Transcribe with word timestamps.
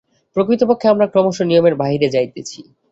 প্রকৃতপক্ষে 0.35 0.87
আমরা 0.89 1.05
ক্রমশ 1.07 1.37
নিয়মের 1.41 1.75
বাহিরে 1.75 2.07
যাইতেছি। 2.09 2.59